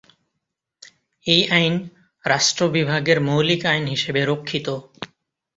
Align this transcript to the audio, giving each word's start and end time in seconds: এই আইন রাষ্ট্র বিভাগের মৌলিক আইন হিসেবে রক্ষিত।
এই 1.25 1.41
আইন 1.49 1.75
রাষ্ট্র 2.25 2.61
বিভাগের 2.69 3.17
মৌলিক 3.21 3.61
আইন 3.65 3.83
হিসেবে 3.87 4.21
রক্ষিত। 4.25 4.67